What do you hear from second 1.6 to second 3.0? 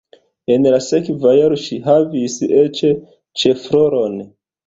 ŝi havis eĉ